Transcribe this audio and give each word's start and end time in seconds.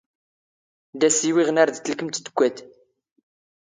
ⴷⴰ 0.99 1.07
ⵙⵙⵉⵡⵉⵖⵏ 1.13 1.57
ⴰⵔ 1.63 1.69
ⴷ 1.71 1.77
ⵜⵍⴽⵎ 1.85 2.07
ⵜⴷⴳⴳⵯⴰⵜ. 2.13 2.57